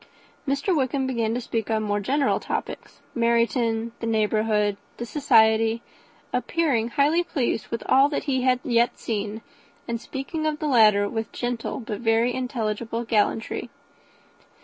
[0.47, 0.75] Mr.
[0.75, 5.83] Wickham began to speak on more general topics, Meryton, the neighbourhood, the society,
[6.33, 9.43] appearing highly pleased with all that he had yet seen,
[9.87, 13.69] and speaking of the latter, especially, with gentle but very intelligible gallantry.